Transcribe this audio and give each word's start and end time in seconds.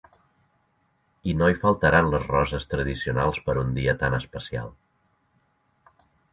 I 1.31 1.35
no 1.41 1.49
hi 1.51 1.57
faltaran 1.65 2.09
les 2.15 2.25
roses 2.33 2.67
tradicionals 2.73 3.43
per 3.49 3.57
a 3.57 3.61
un 3.67 3.79
dia 3.79 3.97
tan 4.03 4.19
especial. 4.23 4.77